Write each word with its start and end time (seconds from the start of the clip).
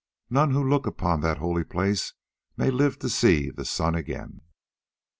None 0.31 0.49
who 0.49 0.67
look 0.67 0.87
upon 0.87 1.21
that 1.21 1.37
holy 1.37 1.63
place 1.63 2.15
may 2.57 2.71
live 2.71 2.97
to 2.97 3.07
see 3.07 3.51
the 3.51 3.63
sun 3.63 3.93
again." 3.93 4.41